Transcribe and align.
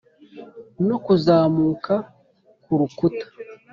no 0.87 0.97
kuzamuka 1.05 1.93
kurukuta 2.63 3.25